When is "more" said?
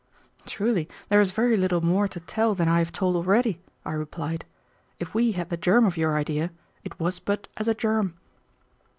1.81-2.07